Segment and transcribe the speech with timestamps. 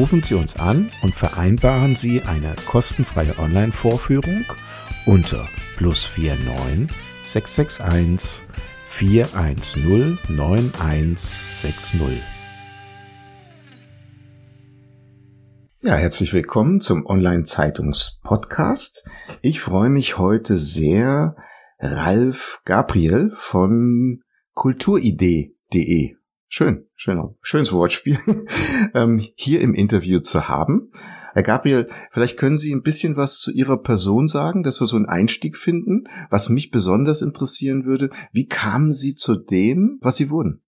[0.00, 4.46] Rufen Sie uns an und vereinbaren Sie eine kostenfreie Online-Vorführung
[5.04, 6.88] unter plus 49
[7.22, 8.48] 661
[8.86, 12.00] 410 9160.
[15.82, 19.06] Ja, herzlich willkommen zum Online-Zeitungs-Podcast.
[19.42, 21.36] Ich freue mich heute sehr,
[21.78, 24.22] Ralf Gabriel von
[24.54, 26.19] kulturidee.de.
[26.52, 28.18] Schön, schön, schönes Wortspiel,
[28.94, 30.88] ähm, hier im Interview zu haben.
[31.32, 34.96] Herr Gabriel, vielleicht können Sie ein bisschen was zu Ihrer Person sagen, dass wir so
[34.96, 36.08] einen Einstieg finden.
[36.28, 40.64] Was mich besonders interessieren würde, wie kamen Sie zu dem, was Sie wurden?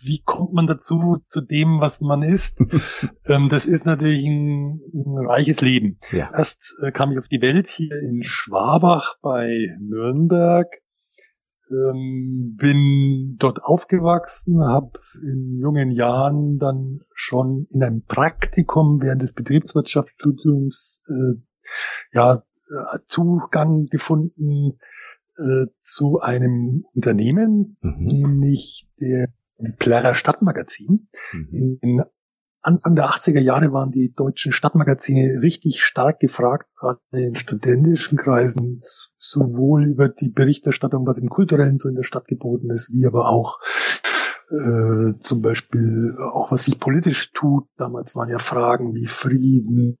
[0.00, 2.62] Wie kommt man dazu, zu dem, was man ist?
[3.26, 5.98] ähm, das ist natürlich ein, ein reiches Leben.
[6.12, 6.30] Ja.
[6.32, 10.68] Erst äh, kam ich auf die Welt hier in Schwabach bei Nürnberg
[11.70, 19.32] ähm, bin dort aufgewachsen, habe in jungen Jahren dann schon in einem Praktikum während des
[19.32, 21.34] Betriebswirtschaftsstudiums äh,
[22.12, 24.78] ja äh, Zugang gefunden
[25.36, 28.06] äh, zu einem Unternehmen, mhm.
[28.06, 29.28] nämlich der
[29.78, 31.08] Plärrer Stadtmagazin.
[31.32, 31.48] Mhm.
[31.50, 32.04] In, in
[32.60, 38.18] Anfang der 80er Jahre waren die deutschen Stadtmagazine richtig stark gefragt, gerade in den studentischen
[38.18, 38.80] Kreisen,
[39.16, 43.28] sowohl über die Berichterstattung, was im Kulturellen so in der Stadt geboten ist, wie aber
[43.28, 43.60] auch
[44.50, 47.68] äh, zum Beispiel auch was sich politisch tut.
[47.76, 49.98] Damals waren ja Fragen wie Frieden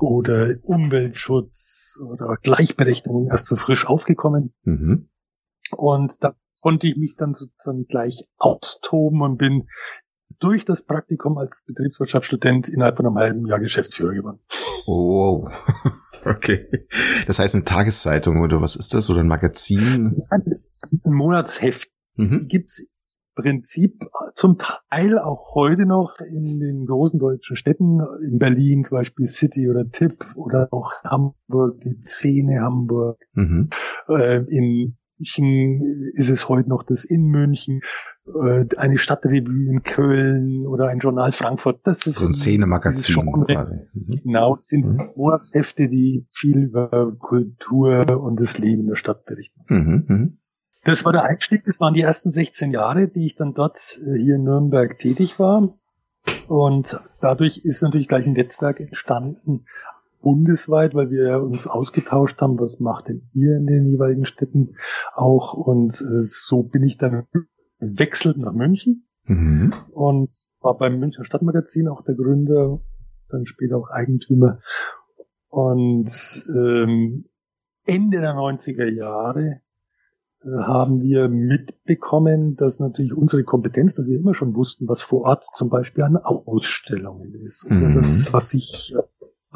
[0.00, 4.52] oder Umweltschutz oder Gleichberechtigung erst so frisch aufgekommen.
[4.64, 5.08] Mhm.
[5.70, 9.68] Und da konnte ich mich dann sozusagen gleich austoben und bin
[10.38, 14.40] durch das Praktikum als Betriebswirtschaftsstudent innerhalb von einem halben Jahr Geschäftsführer geworden.
[14.86, 15.92] Oh, wow.
[16.26, 16.66] Okay.
[17.26, 19.08] Das heißt eine Tageszeitung oder was ist das?
[19.10, 20.12] Oder ein Magazin?
[20.14, 20.28] Das
[20.90, 21.90] ist ein Monatsheft.
[22.16, 22.48] Mhm.
[22.48, 24.00] Gibt's im Prinzip
[24.34, 29.70] zum Teil auch heute noch in den großen deutschen Städten, in Berlin zum Beispiel City
[29.70, 33.18] oder Tipp oder auch Hamburg, die Szene Hamburg.
[33.34, 33.68] Mhm.
[34.08, 37.80] Äh, in München ist es heute noch das in München,
[38.26, 41.80] äh, eine Stadtrevue in Köln oder ein Journal Frankfurt.
[41.84, 43.74] Das ist so ein Szenemagazin quasi.
[43.94, 44.20] Mhm.
[44.24, 45.10] Genau, das sind mhm.
[45.16, 49.60] Monatshefte, die viel über Kultur und das Leben der Stadt berichten.
[49.68, 50.04] Mhm.
[50.06, 50.38] Mhm.
[50.84, 54.18] Das war der Einstieg, das waren die ersten 16 Jahre, die ich dann dort äh,
[54.18, 55.76] hier in Nürnberg tätig war.
[56.46, 59.64] Und dadurch ist natürlich gleich ein Netzwerk entstanden
[60.26, 64.74] bundesweit, weil wir uns ausgetauscht haben, was macht denn ihr in den jeweiligen Städten
[65.14, 65.54] auch.
[65.54, 67.28] Und äh, so bin ich dann
[67.78, 69.72] wechselt nach München mhm.
[69.92, 72.80] und war beim Münchner Stadtmagazin auch der Gründer,
[73.28, 74.58] dann später auch Eigentümer.
[75.48, 76.10] Und
[76.56, 77.26] ähm,
[77.86, 79.60] Ende der 90er Jahre
[80.42, 85.22] äh, haben wir mitbekommen, dass natürlich unsere Kompetenz, dass wir immer schon wussten, was vor
[85.22, 87.94] Ort zum Beispiel an Ausstellungen ist oder mhm.
[87.94, 88.92] das, was sich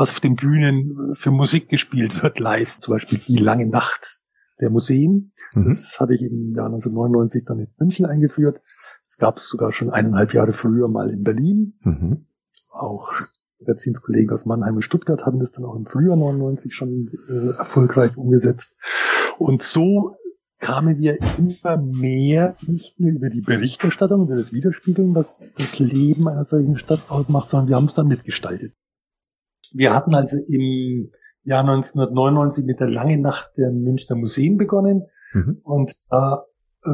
[0.01, 4.21] was auf den Bühnen für Musik gespielt wird, live, zum Beispiel die lange Nacht
[4.61, 5.33] der Museen.
[5.53, 5.65] Mhm.
[5.67, 8.63] Das hatte ich im Jahr 1999 dann in München eingeführt.
[9.07, 11.75] Es gab es sogar schon eineinhalb Jahre früher mal in Berlin.
[11.83, 12.27] Mhm.
[12.71, 13.13] Auch
[13.61, 18.17] Magazinskollegen aus Mannheim und Stuttgart hatten das dann auch im Frühjahr 99 schon äh, erfolgreich
[18.17, 18.79] umgesetzt.
[19.39, 20.17] Und so
[20.61, 26.27] kamen wir immer mehr nicht nur über die Berichterstattung, über das Widerspiegeln, was das Leben
[26.27, 28.73] einer solchen Stadt ausmacht, sondern wir haben es dann mitgestaltet.
[29.75, 31.11] Wir hatten also im
[31.43, 35.61] Jahr 1999 mit der Lange Nacht der Münchner Museen begonnen mhm.
[35.63, 36.45] und da,
[36.83, 36.91] äh,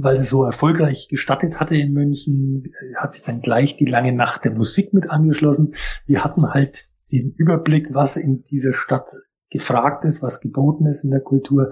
[0.00, 2.64] weil es so erfolgreich gestattet hatte in München,
[2.96, 5.74] hat sich dann gleich die Lange Nacht der Musik mit angeschlossen.
[6.06, 9.12] Wir hatten halt den Überblick, was in dieser Stadt
[9.50, 11.70] gefragt ist, was geboten ist in der Kultur.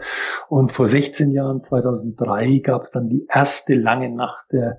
[0.49, 4.79] Und vor 16 Jahren, 2003, gab es dann die erste lange Nacht der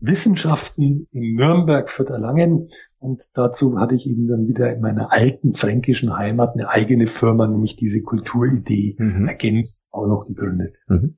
[0.00, 2.68] Wissenschaften in Nürnberg für Erlangen
[2.98, 7.46] und dazu hatte ich eben dann wieder in meiner alten fränkischen Heimat eine eigene Firma,
[7.46, 9.28] nämlich diese Kulturidee mhm.
[9.28, 10.82] ergänzt, auch noch gegründet.
[10.88, 11.16] Mhm.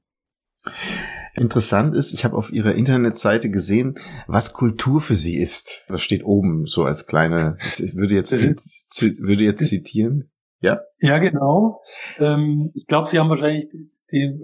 [1.35, 5.87] Interessant ist, ich habe auf Ihrer Internetseite gesehen, was Kultur für Sie ist.
[5.89, 10.31] Das steht oben so als kleine, ich würde jetzt, würde jetzt zitieren.
[10.63, 10.81] Ja?
[11.01, 11.83] Ja, genau.
[12.19, 13.69] Ähm, ich glaube, Sie haben wahrscheinlich
[14.13, 14.39] die,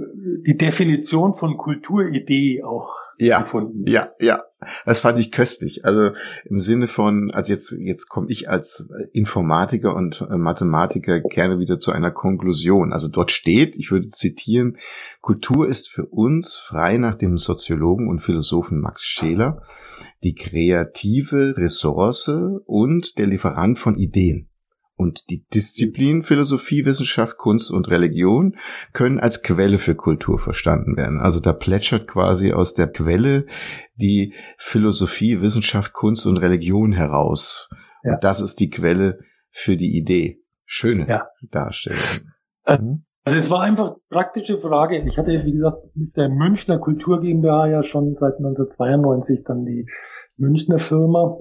[0.44, 3.84] die Definition von Kulturidee auch ja, gefunden.
[3.86, 4.42] Ja, ja.
[4.84, 5.84] Das fand ich köstlich.
[5.84, 6.10] Also
[6.44, 11.92] im Sinne von, also jetzt, jetzt komme ich als Informatiker und Mathematiker gerne wieder zu
[11.92, 12.92] einer Konklusion.
[12.92, 14.76] Also dort steht, ich würde zitieren,
[15.20, 19.62] Kultur ist für uns, frei nach dem Soziologen und Philosophen Max Scheler,
[20.24, 22.28] die kreative Ressource
[22.66, 24.48] und der Lieferant von Ideen
[24.98, 28.56] und die Disziplin Philosophie, Wissenschaft, Kunst und Religion
[28.92, 31.20] können als Quelle für Kultur verstanden werden.
[31.20, 33.46] Also da plätschert quasi aus der Quelle
[33.94, 37.68] die Philosophie, Wissenschaft, Kunst und Religion heraus.
[38.02, 38.14] Ja.
[38.14, 40.42] Und das ist die Quelle für die Idee.
[40.64, 41.28] Schöne ja.
[41.50, 42.32] Darstellung.
[42.64, 42.78] Äh,
[43.24, 45.04] also es war einfach praktische Frage.
[45.06, 49.86] Ich hatte, wie gesagt, mit der Münchner Kultur GmbH ja schon seit 1992 dann die
[50.36, 51.38] Münchner Firma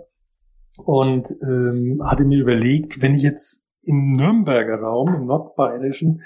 [0.78, 6.22] und ähm, hatte mir überlegt, wenn ich jetzt im Nürnberger Raum, im Nordbayerischen,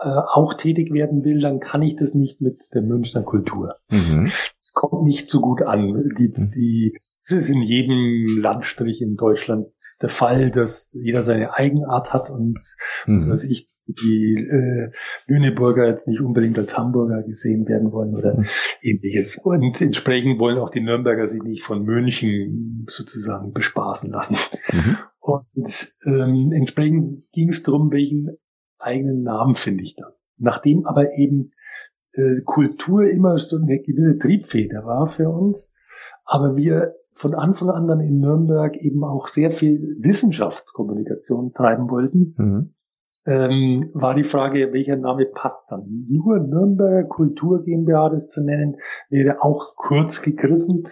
[0.00, 3.76] auch tätig werden will, dann kann ich das nicht mit der Münchner Kultur.
[3.90, 4.30] Mhm.
[4.58, 5.94] Es kommt nicht so gut an.
[6.18, 6.50] Die, mhm.
[6.50, 9.68] die, es ist in jedem Landstrich in Deutschland
[10.00, 12.58] der Fall, dass jeder seine Eigenart hat und
[13.06, 13.16] mhm.
[13.16, 14.90] was weiß ich, die äh,
[15.26, 18.46] Lüneburger jetzt nicht unbedingt als Hamburger gesehen werden wollen oder mhm.
[18.80, 19.38] ähnliches.
[19.42, 24.36] Und entsprechend wollen auch die Nürnberger sich nicht von München sozusagen bespaßen lassen.
[24.72, 24.96] Mhm.
[25.20, 28.38] Und ähm, entsprechend ging es darum, welchen
[28.80, 30.12] eigenen Namen, finde ich da.
[30.36, 31.52] Nachdem aber eben
[32.14, 35.72] äh, Kultur immer so eine gewisse Triebfeder war für uns,
[36.24, 42.34] aber wir von Anfang an dann in Nürnberg eben auch sehr viel Wissenschaftskommunikation treiben wollten,
[42.38, 42.74] mhm.
[43.26, 46.06] ähm, war die Frage, welcher Name passt dann?
[46.08, 48.76] Nur Nürnberger Kultur GmbH das zu nennen,
[49.08, 50.84] wäre auch kurz gegriffen.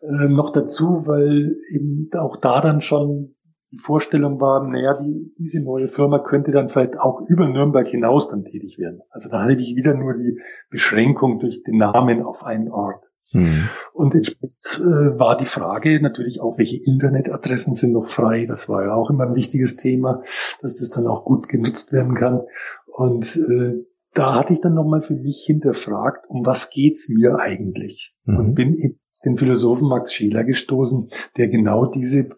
[0.00, 3.34] Äh, noch dazu, weil eben auch da dann schon
[3.70, 8.28] die Vorstellung war, naja, die, diese neue Firma könnte dann vielleicht auch über Nürnberg hinaus
[8.28, 9.02] dann tätig werden.
[9.10, 13.12] Also da hatte ich wieder nur die Beschränkung durch den Namen auf einen Ort.
[13.32, 13.68] Mhm.
[13.92, 18.46] Und entsprechend äh, war die Frage natürlich auch, welche Internetadressen sind noch frei.
[18.46, 20.22] Das war ja auch immer ein wichtiges Thema,
[20.62, 22.40] dass das dann auch gut genutzt werden kann.
[22.86, 23.84] Und äh,
[24.14, 28.14] da hatte ich dann nochmal für mich hinterfragt, um was geht's mir eigentlich?
[28.24, 28.36] Mhm.
[28.36, 32.30] Und bin eben auf den Philosophen Max Scheler gestoßen, der genau diese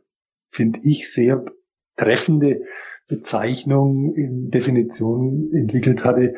[0.50, 1.44] finde ich, sehr
[1.97, 2.62] treffende
[3.08, 6.35] Bezeichnung in Definition entwickelt hatte,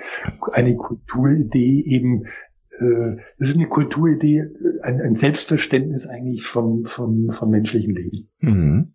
[0.52, 2.24] eine Kulturidee eben,
[2.78, 4.42] äh, das ist eine Kulturidee,
[4.82, 8.28] ein, ein Selbstverständnis eigentlich von, von, von menschlichem Leben.
[8.40, 8.94] Mhm.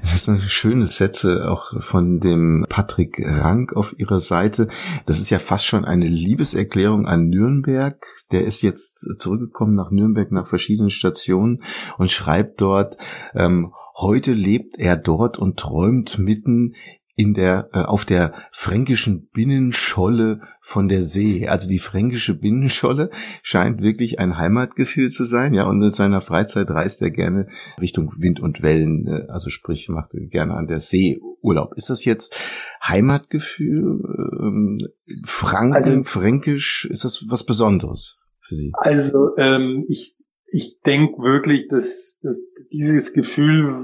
[0.00, 4.68] Das sind schöne Sätze auch von dem Patrick Rank auf ihrer Seite.
[5.06, 8.06] Das ist ja fast schon eine Liebeserklärung an Nürnberg.
[8.30, 11.62] Der ist jetzt zurückgekommen nach Nürnberg nach verschiedenen Stationen
[11.98, 12.96] und schreibt dort,
[13.34, 16.74] ähm, Heute lebt er dort und träumt mitten
[17.16, 21.48] in der äh, auf der fränkischen Binnenscholle von der See.
[21.48, 23.10] Also die fränkische Binnenscholle
[23.42, 25.52] scheint wirklich ein Heimatgefühl zu sein.
[25.52, 27.48] Ja, und in seiner Freizeit reist er gerne
[27.80, 29.08] Richtung Wind und Wellen.
[29.08, 31.72] Äh, also sprich, macht er gerne an der See Urlaub.
[31.74, 32.38] Ist das jetzt
[32.86, 34.00] Heimatgefühl?
[34.40, 34.78] Ähm,
[35.26, 36.84] Franken, also, Fränkisch?
[36.88, 38.70] Ist das was Besonderes für Sie?
[38.76, 40.14] Also ähm, ich
[40.50, 42.40] ich denke wirklich, dass, dass
[42.72, 43.74] dieses Gefühl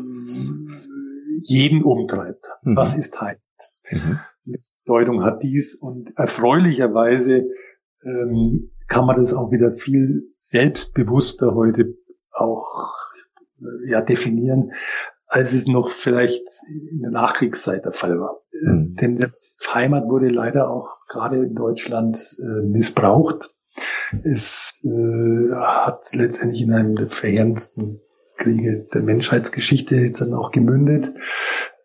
[1.44, 2.46] jeden umtreibt.
[2.62, 2.76] Mhm.
[2.76, 3.40] Was ist Heimat?
[3.90, 4.18] Mhm.
[4.44, 5.74] Welche Bedeutung hat dies?
[5.74, 7.46] Und erfreulicherweise
[8.04, 11.94] ähm, kann man das auch wieder viel selbstbewusster heute
[12.30, 12.92] auch
[13.60, 14.72] äh, ja, definieren,
[15.26, 16.44] als es noch vielleicht
[16.92, 18.42] in der Nachkriegszeit der Fall war.
[18.66, 18.94] Mhm.
[18.96, 23.54] Denn das Heimat wurde leider auch gerade in Deutschland äh, missbraucht
[24.22, 28.00] es äh, hat letztendlich in einem der verheerendsten
[28.36, 31.14] Kriege der Menschheitsgeschichte dann auch gemündet.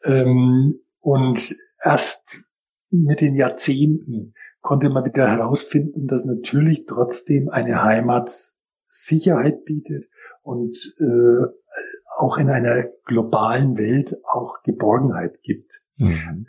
[0.03, 2.43] Ähm, und erst
[2.91, 8.31] mit den Jahrzehnten konnte man wieder herausfinden, dass natürlich trotzdem eine Heimat
[8.83, 10.09] Sicherheit bietet
[10.41, 11.45] und äh,
[12.17, 15.83] auch in einer globalen Welt auch Geborgenheit gibt.
[15.97, 16.45] Mhm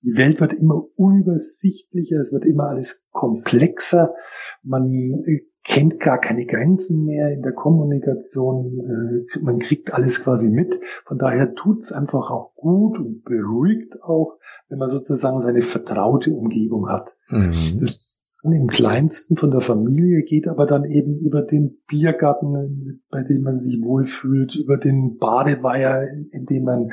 [0.00, 4.14] die Welt wird immer unübersichtlicher, es wird immer alles komplexer,
[4.62, 4.92] man
[5.24, 10.80] äh, kennt gar keine Grenzen mehr in der Kommunikation, äh, man kriegt alles quasi mit.
[11.04, 14.38] Von daher tut's einfach auch gut und beruhigt auch,
[14.68, 17.16] wenn man sozusagen seine vertraute Umgebung hat.
[17.28, 17.78] Mhm.
[17.78, 23.42] Das im kleinsten von der Familie, geht aber dann eben über den Biergarten, bei dem
[23.42, 26.90] man sich wohlfühlt, über den Badeweiher, in, dem man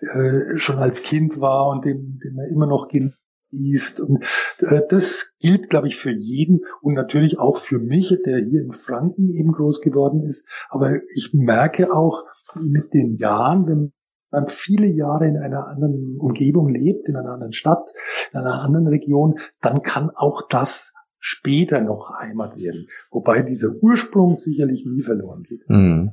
[0.00, 4.00] äh, schon als Kind war und dem, den man immer noch genießt.
[4.00, 4.22] Und
[4.60, 8.72] äh, das gilt, glaube ich, für jeden und natürlich auch für mich, der hier in
[8.72, 10.46] Franken eben groß geworden ist.
[10.68, 12.24] Aber ich merke auch
[12.54, 13.92] mit den Jahren, wenn
[14.30, 17.90] man viele Jahre in einer anderen Umgebung lebt, in einer anderen Stadt,
[18.32, 22.88] in einer anderen Region, dann kann auch das später noch Heimat werden.
[23.10, 25.68] Wobei dieser Ursprung sicherlich nie verloren geht.
[25.68, 26.12] Mhm.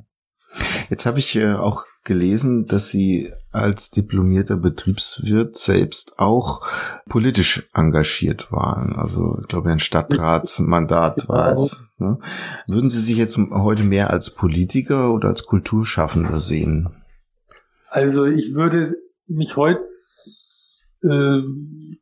[0.88, 6.66] Jetzt habe ich äh, auch gelesen, dass Sie als diplomierter Betriebswirt selbst auch
[7.08, 8.94] politisch engagiert waren.
[8.94, 11.84] Also ich glaube, ein Stadtratsmandat war es.
[11.98, 12.18] Ne?
[12.68, 16.88] Würden Sie sich jetzt heute mehr als Politiker oder als Kulturschaffender sehen?
[17.88, 18.94] Also ich würde
[19.26, 19.82] mich heute
[21.02, 21.40] äh,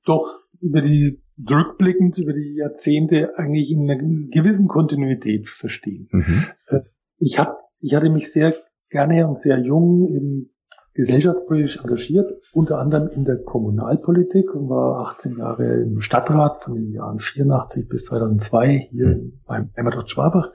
[0.05, 6.09] doch über die rückblickend über die Jahrzehnte eigentlich in einer gewissen Kontinuität verstehen.
[6.13, 6.47] Mhm.
[6.69, 6.81] Äh,
[7.19, 8.55] ich, hab, ich hatte mich sehr
[8.89, 10.51] gerne und sehr jung im
[10.95, 16.93] gesellschaftspolitisch engagiert, unter anderem in der Kommunalpolitik und war 18 Jahre im Stadtrat von den
[16.93, 19.33] Jahren 84 bis 2002 hier mhm.
[19.47, 20.51] beim Heimatort Schwabach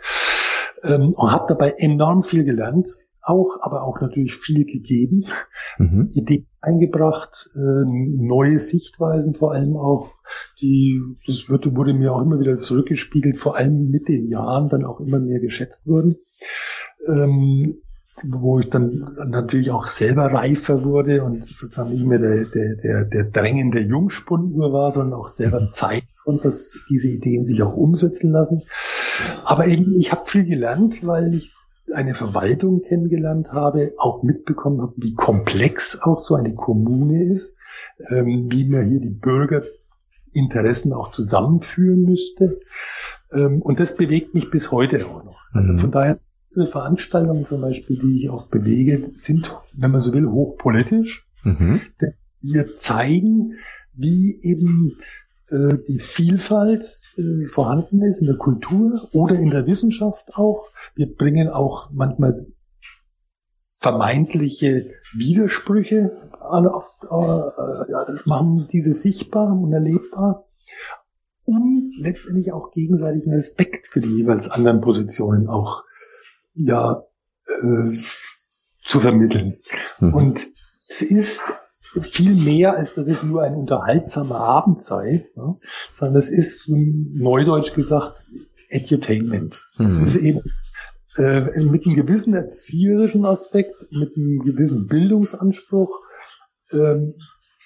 [0.83, 5.23] ähm, und habe dabei enorm viel gelernt auch, aber auch natürlich viel gegeben,
[5.77, 6.07] mhm.
[6.09, 10.11] Ideen eingebracht, äh, neue Sichtweisen vor allem auch,
[10.61, 14.83] die, das wird, wurde mir auch immer wieder zurückgespiegelt, vor allem mit den Jahren dann
[14.83, 16.15] auch immer mehr geschätzt wurden.
[17.07, 17.75] Ähm,
[18.27, 23.05] wo ich dann natürlich auch selber reifer wurde und sozusagen nicht mehr der, der, der,
[23.05, 25.71] der drängende Jungspund nur war, sondern auch selber mhm.
[25.71, 28.63] Zeit und dass diese Ideen sich auch umsetzen lassen.
[29.43, 31.53] Aber eben, ich habe viel gelernt, weil ich
[31.93, 37.57] eine Verwaltung kennengelernt habe, auch mitbekommen habe, wie komplex auch so eine Kommune ist,
[38.09, 42.59] ähm, wie man hier die Bürgerinteressen auch zusammenführen müsste.
[43.31, 45.39] Ähm, und das bewegt mich bis heute auch noch.
[45.51, 45.79] Also mhm.
[45.79, 46.15] von daher
[46.49, 51.27] diese Veranstaltungen zum Beispiel, die ich auch bewege, sind, wenn man so will, hochpolitisch.
[51.43, 51.81] Mhm.
[52.41, 53.53] Wir zeigen,
[53.93, 54.97] wie eben
[55.49, 56.85] äh, die Vielfalt
[57.17, 60.69] äh, vorhanden ist in der Kultur oder in der Wissenschaft auch.
[60.95, 62.33] Wir bringen auch manchmal
[63.73, 70.45] vermeintliche Widersprüche an, auf, äh, ja, das machen diese sichtbar und erlebbar,
[71.45, 75.83] um letztendlich auch gegenseitigen Respekt für die jeweils anderen Positionen auch
[76.59, 77.03] ja
[77.61, 77.89] äh,
[78.83, 79.57] zu vermitteln.
[79.99, 80.13] Mhm.
[80.13, 81.41] Und es ist
[81.79, 85.55] viel mehr, als dass es nur ein unterhaltsamer Abend sei, ja,
[85.93, 88.25] sondern es ist, neudeutsch gesagt,
[88.67, 89.63] Edutainment.
[89.79, 90.03] Es mhm.
[90.03, 90.41] ist eben
[91.17, 95.99] äh, mit einem gewissen erzieherischen Aspekt, mit einem gewissen Bildungsanspruch,
[96.71, 97.15] ähm,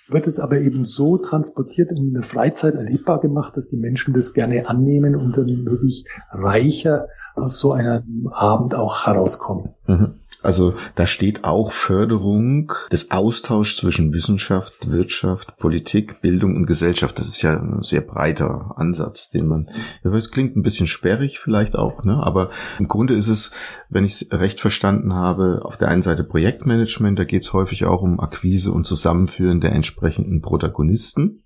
[0.07, 4.33] wird es aber eben so transportiert in der Freizeit erlebbar gemacht, dass die Menschen das
[4.33, 9.69] gerne annehmen und dann wirklich reicher aus so einem Abend auch herauskommen.
[9.88, 10.15] Mhm.
[10.43, 17.17] Also da steht auch Förderung des Austauschs zwischen Wissenschaft, Wirtschaft, Politik, Bildung und Gesellschaft.
[17.17, 19.69] Das ist ja ein sehr breiter Ansatz, den man,
[20.03, 22.21] ja, es klingt ein bisschen sperrig vielleicht auch, ne?
[22.21, 23.53] aber im Grunde ist es,
[23.89, 27.85] wenn ich es recht verstanden habe, auf der einen Seite Projektmanagement, da geht es häufig
[27.85, 31.42] auch um Akquise und Zusammenführen der entsprechenden Protagonisten.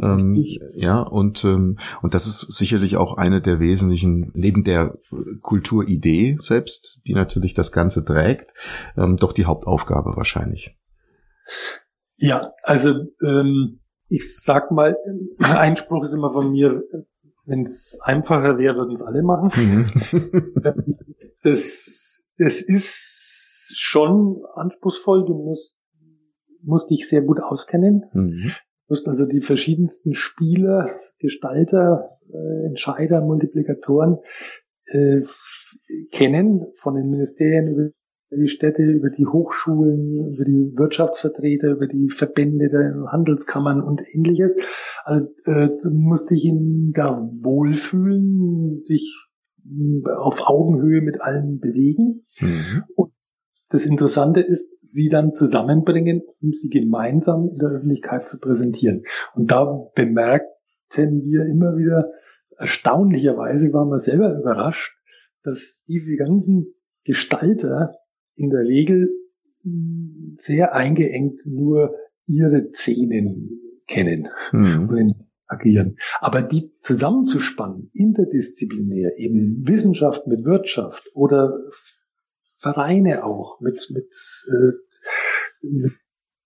[0.00, 0.42] Ähm,
[0.74, 4.98] ja, und, ähm, und das ist sicherlich auch eine der wesentlichen, neben der
[5.40, 8.54] Kulturidee selbst, die natürlich das Ganze trägt,
[8.96, 10.76] ähm, doch die Hauptaufgabe wahrscheinlich.
[12.16, 14.96] Ja, also ähm, ich sag mal,
[15.38, 16.82] Einspruch ist immer von mir,
[17.46, 19.50] wenn es einfacher wäre, würden es alle machen.
[19.54, 20.52] Mhm.
[21.42, 25.24] das, das ist schon anspruchsvoll.
[25.24, 25.76] Du musst,
[26.62, 28.06] musst dich sehr gut auskennen.
[28.12, 28.52] Mhm
[28.88, 34.18] musst also die verschiedensten Spieler, Gestalter, äh, Entscheider, Multiplikatoren
[34.88, 35.20] äh,
[36.12, 37.90] kennen, von den Ministerien über
[38.30, 44.54] die Städte, über die Hochschulen, über die Wirtschaftsvertreter, über die Verbände der Handelskammern und ähnliches.
[45.04, 49.28] Also äh, du musst dich in da wohlfühlen, dich
[50.16, 52.22] auf Augenhöhe mit allen bewegen.
[52.40, 52.84] Mhm.
[52.96, 53.12] Und
[53.74, 59.02] das Interessante ist, sie dann zusammenbringen, um sie gemeinsam in der Öffentlichkeit zu präsentieren.
[59.34, 59.64] Und da
[59.96, 62.12] bemerkten wir immer wieder,
[62.56, 64.96] erstaunlicherweise waren wir selber überrascht,
[65.42, 67.96] dass diese ganzen Gestalter
[68.36, 69.10] in der Regel
[70.36, 74.88] sehr eingeengt nur ihre Szenen kennen mhm.
[74.88, 75.96] und agieren.
[76.20, 81.52] Aber die zusammenzuspannen, interdisziplinär, eben Wissenschaft mit Wirtschaft oder
[82.64, 84.14] Vereine auch, mit, mit,
[84.48, 84.72] äh,
[85.60, 85.92] mit,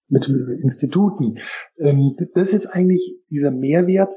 [0.08, 1.38] mit Instituten.
[1.78, 4.12] Ähm, das ist eigentlich dieser Mehrwert,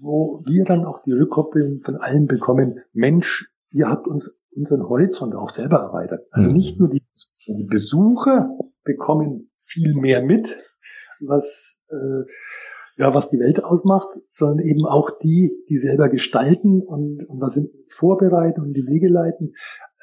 [0.00, 5.34] wo wir dann auch die Rückkopplung von allen bekommen, Mensch, ihr habt uns unseren Horizont
[5.34, 6.26] auch selber erweitert.
[6.32, 6.56] Also mhm.
[6.56, 7.02] nicht nur die,
[7.46, 8.50] die Besucher
[8.84, 10.58] bekommen viel mehr mit,
[11.20, 12.30] was äh,
[12.98, 17.54] ja, was die Welt ausmacht, sondern eben auch die, die selber gestalten und, und was
[17.54, 19.54] sind vorbereiten und die Wege leiten,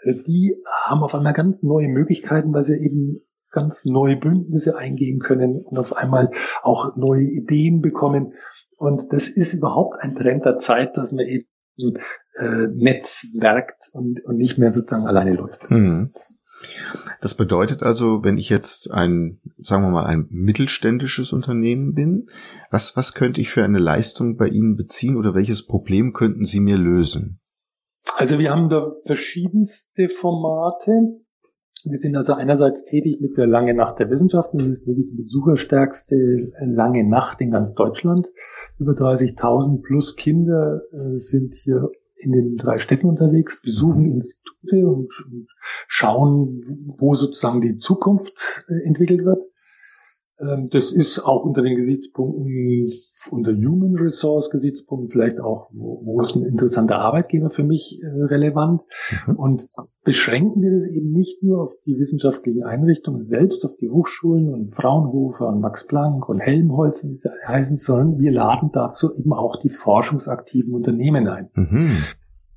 [0.04, 3.22] die haben auf einmal ganz neue Möglichkeiten, weil sie eben
[3.52, 6.30] ganz neue Bündnisse eingehen können und auf einmal
[6.62, 8.34] auch neue Ideen bekommen.
[8.78, 11.48] Und das ist überhaupt ein Trend der Zeit, dass man eben
[11.78, 15.70] äh, netzwerkt und, und nicht mehr sozusagen alleine läuft.
[15.72, 16.12] Mhm.
[17.22, 22.30] Das bedeutet also, wenn ich jetzt ein, sagen wir mal, ein mittelständisches Unternehmen bin,
[22.72, 26.60] was, was könnte ich für eine Leistung bei Ihnen beziehen oder welches Problem könnten Sie
[26.60, 27.40] mir lösen?
[28.18, 31.22] Also wir haben da verschiedenste Formate.
[31.88, 34.58] Wir sind also einerseits tätig mit der Lange Nacht der Wissenschaften.
[34.58, 38.32] Das ist wirklich die besucherstärkste Lange Nacht in ganz Deutschland.
[38.80, 41.90] Über 30.000 plus Kinder äh, sind hier
[42.24, 44.14] in den drei Städten unterwegs, besuchen mhm.
[44.14, 45.48] Institute und, und
[45.88, 46.64] schauen,
[47.00, 49.44] wo sozusagen die Zukunft äh, entwickelt wird.
[50.40, 52.88] Ähm, das ist auch unter den Gesichtspunkten,
[53.32, 58.84] unter Human Resource Gesichtspunkten vielleicht auch, wo, ist ein interessanter Arbeitgeber für mich äh, relevant.
[59.28, 59.36] Mhm.
[59.36, 59.68] Und
[60.04, 64.74] beschränken wir das eben nicht nur auf die wissenschaftlichen Einrichtungen selbst, auf die Hochschulen und
[64.74, 69.56] Fraunhofer und Max Planck und Helmholtz, wie sie heißen, sondern wir laden dazu eben auch
[69.56, 71.50] die forschungsaktiven Unternehmen ein.
[71.54, 71.92] Mhm.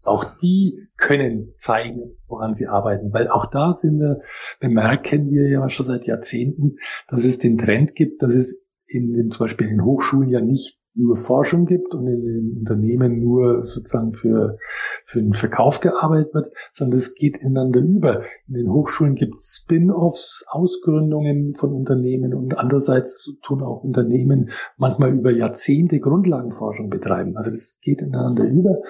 [0.07, 4.21] Auch die können zeigen, woran sie arbeiten, weil auch da sind wir,
[4.61, 6.76] bemerken wir ja schon seit Jahrzehnten,
[7.09, 10.40] dass es den Trend gibt, dass es in den, zum Beispiel in den Hochschulen ja
[10.40, 14.59] nicht nur Forschung gibt und in den Unternehmen nur sozusagen für,
[15.05, 18.25] für den Verkauf gearbeitet wird, sondern es geht ineinander über.
[18.49, 25.14] In den Hochschulen gibt es Spin-offs, Ausgründungen von Unternehmen und andererseits tun auch Unternehmen manchmal
[25.14, 27.37] über Jahrzehnte Grundlagenforschung betreiben.
[27.37, 28.83] Also das geht ineinander über.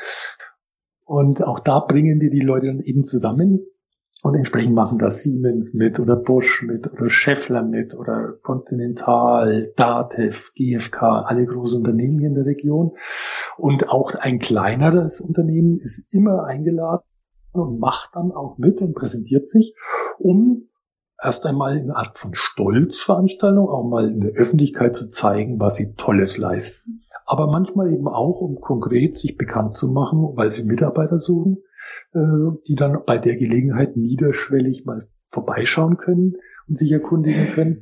[1.09, 3.65] Und auch da bringen wir die Leute dann eben zusammen
[4.25, 10.53] und entsprechend machen da Siemens mit oder Bosch mit oder Scheffler mit oder Continental, Datev,
[10.55, 12.93] GfK, alle großen Unternehmen hier in der Region.
[13.57, 17.05] Und auch ein kleineres Unternehmen ist immer eingeladen
[17.53, 19.75] und macht dann auch mit und präsentiert sich,
[20.19, 20.68] um
[21.23, 25.77] erst einmal in einer Art von Stolzveranstaltung auch mal in der Öffentlichkeit zu zeigen, was
[25.77, 27.03] sie Tolles leisten.
[27.27, 31.59] Aber manchmal eben auch, um konkret sich bekannt zu machen, weil sie Mitarbeiter suchen,
[32.15, 36.37] äh, die dann bei der Gelegenheit niederschwellig mal vorbeischauen können
[36.69, 37.81] und sich erkundigen können.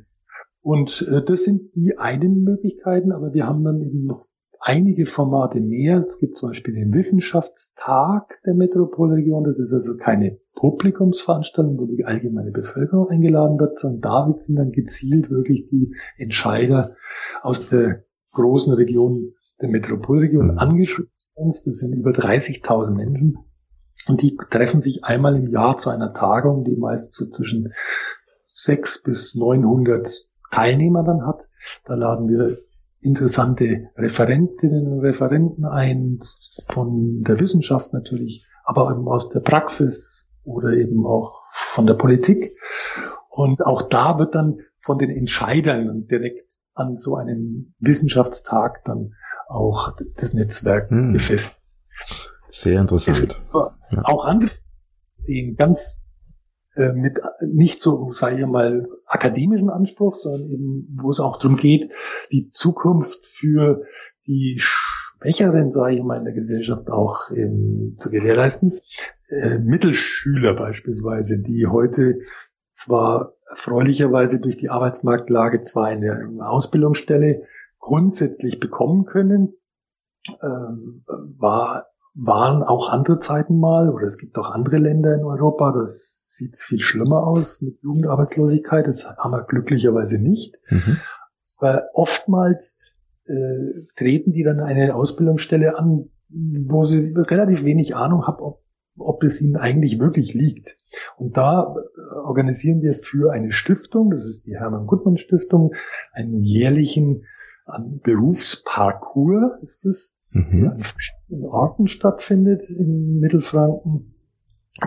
[0.61, 4.25] Und äh, das sind die einen Möglichkeiten, aber wir haben dann eben noch
[4.59, 6.03] einige Formate mehr.
[6.05, 9.45] Es gibt zum Beispiel den Wissenschaftstag der Metropolregion.
[9.45, 14.71] Das ist also keine Publikumsveranstaltung, wo die allgemeine Bevölkerung eingeladen wird, sondern da sind dann
[14.71, 16.95] gezielt wirklich die Entscheider
[17.43, 20.57] aus der großen Region der Metropolregion mhm.
[20.57, 21.11] angeschrieben.
[21.35, 23.37] Das sind über 30.000 Menschen.
[24.09, 27.73] Und die treffen sich einmal im Jahr zu einer Tagung, die meist so zwischen
[28.47, 31.47] 6 bis 900 Teilnehmer dann hat.
[31.85, 32.57] Da laden wir
[33.03, 36.19] interessante Referentinnen und Referenten ein,
[36.67, 42.57] von der Wissenschaft natürlich, aber eben aus der Praxis oder eben auch von der Politik.
[43.29, 49.13] Und auch da wird dann von den Entscheidern direkt an so einem Wissenschaftstag dann
[49.49, 51.13] auch das Netzwerk hm.
[51.13, 51.57] gefestigt.
[52.47, 53.39] Sehr interessant.
[53.51, 54.51] Auch andere,
[55.27, 56.07] die ganz
[56.75, 57.19] äh, mit
[57.51, 61.93] nicht so, sage ich mal, akademischen Anspruch, sondern eben, wo es auch darum geht,
[62.31, 63.83] die Zukunft für
[64.27, 64.61] die
[65.19, 68.73] Schwächeren, sage ich mal, in der Gesellschaft auch ähm, zu gewährleisten.
[69.29, 72.19] Äh, Mittelschüler beispielsweise, die heute
[72.71, 77.43] zwar erfreulicherweise durch die Arbeitsmarktlage zwar eine Ausbildungsstelle
[77.79, 79.53] grundsätzlich bekommen können,
[80.27, 80.47] äh,
[81.39, 81.87] war
[82.19, 86.57] waren auch andere Zeiten mal, oder es gibt auch andere Länder in Europa, das sieht
[86.57, 88.87] viel schlimmer aus mit Jugendarbeitslosigkeit.
[88.87, 90.55] Das haben wir glücklicherweise nicht.
[90.69, 90.97] Mhm.
[91.59, 92.79] Aber oftmals
[93.29, 98.63] äh, treten die dann eine Ausbildungsstelle an, wo sie relativ wenig Ahnung haben, ob,
[98.97, 100.77] ob es ihnen eigentlich wirklich liegt.
[101.17, 105.73] Und da äh, organisieren wir für eine Stiftung, das ist die Hermann Gutmann Stiftung,
[106.13, 107.23] einen jährlichen
[108.03, 110.69] Berufsparcours ist es, mhm.
[110.69, 114.13] an verschiedenen Orten stattfindet in Mittelfranken,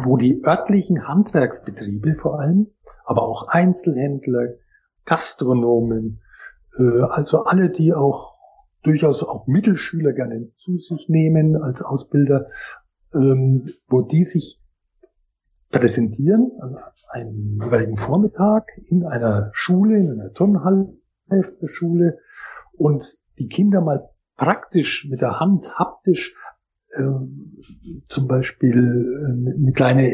[0.02, 2.68] wo die örtlichen Handwerksbetriebe vor allem,
[3.04, 4.54] aber auch Einzelhändler,
[5.04, 6.22] Gastronomen,
[6.78, 8.36] also alle, die auch
[8.82, 12.46] durchaus auch Mittelschüler gerne zu sich nehmen als Ausbilder,
[13.14, 14.62] ähm, wo die sich
[15.70, 16.76] präsentieren an
[17.10, 20.96] einem jeweiligen Vormittag in einer Schule, in einer Turnhalle
[21.30, 22.18] der Schule
[22.72, 26.34] und die Kinder mal praktisch mit der Hand, haptisch,
[26.96, 27.04] äh,
[28.08, 30.10] zum Beispiel äh, eine kleine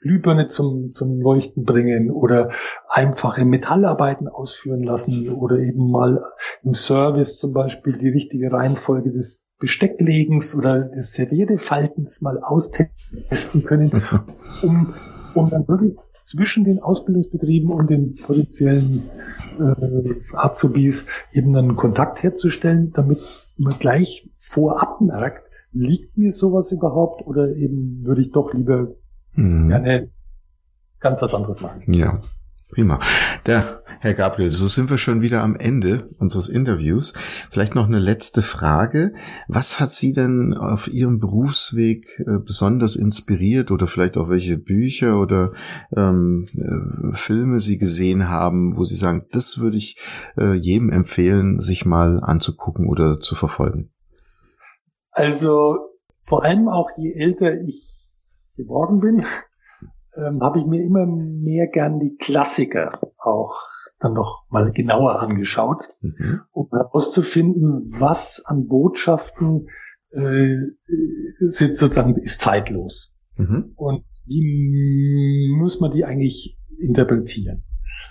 [0.00, 2.50] Glühbirne zum, zum Leuchten bringen oder
[2.88, 6.24] einfache Metallarbeiten ausführen lassen oder eben mal
[6.62, 13.90] im Service zum Beispiel die richtige Reihenfolge des Bestecklegens oder des Servierefaltens mal austesten können,
[14.62, 14.94] um,
[15.34, 19.10] um dann wirklich zwischen den Ausbildungsbetrieben und den potenziellen
[19.58, 23.18] äh, Azubis eben einen Kontakt herzustellen, damit
[23.56, 28.94] man gleich vorab merkt, liegt mir sowas überhaupt oder eben würde ich doch lieber
[29.34, 29.68] mhm.
[29.68, 30.10] gerne
[31.00, 31.92] ganz was anderes machen.
[31.92, 32.20] Ja,
[32.70, 33.00] prima.
[33.46, 37.12] Der Herr Gabriel, so sind wir schon wieder am Ende unseres Interviews.
[37.50, 39.12] Vielleicht noch eine letzte Frage.
[39.46, 45.20] Was hat Sie denn auf Ihrem Berufsweg äh, besonders inspiriert oder vielleicht auch welche Bücher
[45.20, 45.52] oder
[45.94, 49.98] ähm, äh, Filme Sie gesehen haben, wo Sie sagen, das würde ich
[50.38, 53.90] äh, jedem empfehlen, sich mal anzugucken oder zu verfolgen?
[55.10, 55.76] Also
[56.22, 57.99] vor allem auch je älter ich
[58.56, 59.24] geworden bin,
[60.16, 63.54] ähm, habe ich mir immer mehr gern die Klassiker auch
[63.98, 66.40] dann noch mal genauer angeschaut, mhm.
[66.52, 69.68] um herauszufinden, was an Botschaften
[70.10, 70.56] äh,
[71.38, 73.72] sind sozusagen ist zeitlos mhm.
[73.76, 77.64] und wie muss man die eigentlich interpretieren.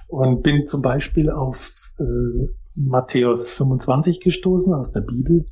[0.08, 5.46] Und bin zum Beispiel auf äh, Matthäus 25 gestoßen aus der Bibel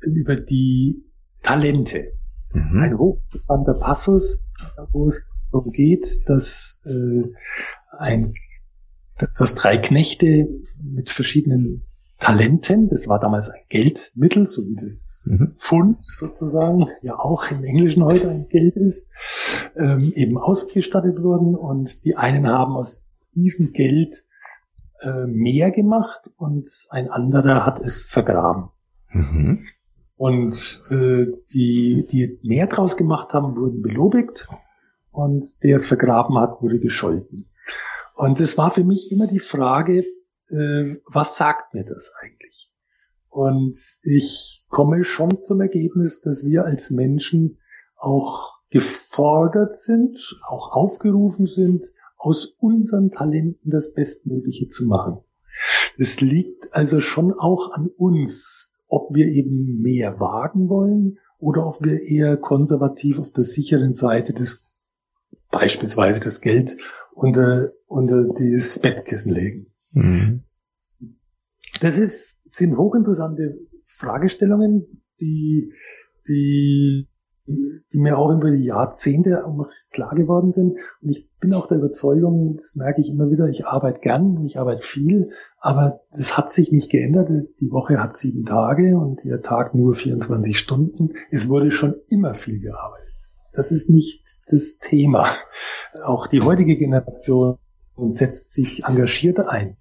[0.00, 1.04] über die
[1.42, 2.15] Talente.
[2.56, 2.80] Mhm.
[2.80, 4.44] Ein hochinteressanter Passus,
[4.92, 7.32] wo es darum geht, dass äh,
[7.98, 8.34] ein
[9.38, 11.86] dass drei Knechte mit verschiedenen
[12.18, 15.54] Talenten, das war damals ein Geldmittel, so wie das mhm.
[15.58, 19.06] Pfund sozusagen ja auch im Englischen heute ein Geld ist,
[19.76, 24.24] ähm, eben ausgestattet wurden und die einen haben aus diesem Geld
[25.02, 28.70] äh, mehr gemacht und ein anderer hat es vergraben.
[29.10, 29.66] Mhm.
[30.16, 34.48] Und äh, die, die mehr draus gemacht haben, wurden belobigt
[35.10, 37.48] und der es vergraben hat, wurde gescholten.
[38.14, 40.04] Und es war für mich immer die Frage,
[40.48, 42.72] äh, was sagt mir das eigentlich?
[43.28, 47.58] Und ich komme schon zum Ergebnis, dass wir als Menschen
[47.96, 51.84] auch gefordert sind, auch aufgerufen sind,
[52.16, 55.18] aus unseren Talenten das Bestmögliche zu machen.
[55.98, 61.84] Es liegt also schon auch an uns, ob wir eben mehr wagen wollen oder ob
[61.84, 64.78] wir eher konservativ auf der sicheren Seite des
[65.50, 66.76] beispielsweise das Geld
[67.12, 69.66] unter, unter das Bettkissen legen.
[69.92, 70.44] Mhm.
[71.80, 75.72] Das ist, sind hochinteressante Fragestellungen, die,
[76.28, 77.08] die
[77.46, 80.78] die mir auch über die Jahrzehnte auch noch klar geworden sind.
[81.00, 84.58] Und ich bin auch der Überzeugung, das merke ich immer wieder, ich arbeite gern, ich
[84.58, 85.30] arbeite viel,
[85.60, 87.30] aber das hat sich nicht geändert.
[87.60, 91.14] Die Woche hat sieben Tage und der Tag nur 24 Stunden.
[91.30, 93.06] Es wurde schon immer viel gearbeitet.
[93.52, 95.26] Das ist nicht das Thema.
[96.04, 97.58] Auch die heutige Generation
[98.10, 99.76] setzt sich engagierter ein.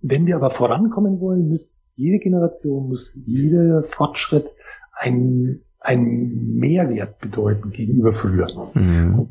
[0.00, 4.54] Wenn wir aber vorankommen wollen, muss jede Generation, muss jeder Fortschritt
[4.92, 8.70] ein einen Mehrwert bedeuten gegenüber früher.
[8.74, 9.28] Mhm.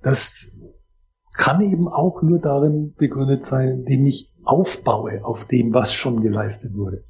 [0.00, 0.56] Das
[1.34, 6.74] kann eben auch nur darin begründet sein, indem ich aufbaue auf dem, was schon geleistet
[6.74, 7.04] wurde.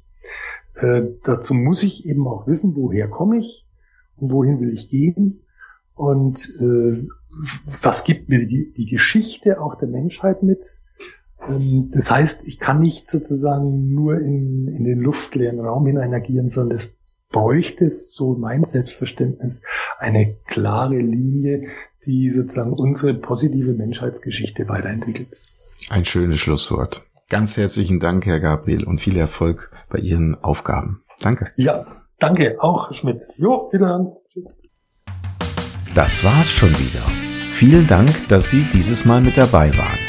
[0.75, 3.67] Äh, dazu muss ich eben auch wissen, woher komme ich
[4.17, 5.41] und wohin will ich gehen
[5.95, 7.07] und äh,
[7.81, 10.79] was gibt mir die, die, Geschichte auch der Menschheit mit.
[11.47, 16.49] Ähm, das heißt, ich kann nicht sozusagen nur in, in den luftleeren Raum hinein agieren,
[16.49, 16.98] sondern das
[17.29, 19.61] bräuchte es, so mein Selbstverständnis,
[19.97, 21.67] eine klare Linie,
[22.05, 25.37] die sozusagen unsere positive Menschheitsgeschichte weiterentwickelt.
[25.89, 27.05] Ein schönes Schlusswort.
[27.29, 31.03] Ganz herzlichen Dank, Herr Gabriel, und viel Erfolg bei Ihren Aufgaben.
[31.21, 31.51] Danke.
[31.57, 31.85] Ja,
[32.17, 33.23] danke, auch Schmidt.
[33.37, 34.13] Jo, wiederhören.
[34.31, 34.63] Tschüss.
[35.93, 37.05] Das war's schon wieder.
[37.51, 39.99] Vielen Dank, dass Sie dieses Mal mit dabei waren.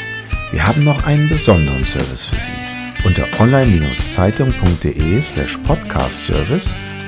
[0.51, 2.53] Wir haben noch einen besonderen Service für Sie.
[3.05, 6.75] Unter online-zeitung.de slash podcast service